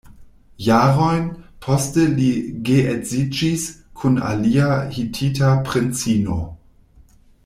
Jarojn 0.67 1.27
poste 1.65 2.05
li 2.13 2.29
geedziĝis 2.69 3.67
kun 4.01 4.19
alia 4.31 4.71
hitita 4.97 5.55
princino. 5.69 6.39